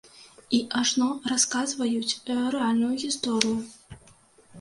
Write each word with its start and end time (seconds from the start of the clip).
І 0.59 0.59
ажно 0.79 1.09
расказваюць 1.31 2.17
рэальную 2.55 2.91
гісторыю. 3.05 4.01